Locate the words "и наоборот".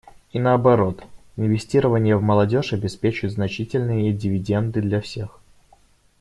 0.31-1.03